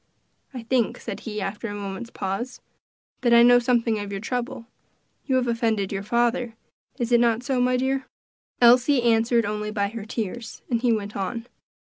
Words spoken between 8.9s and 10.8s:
answered only by her tears,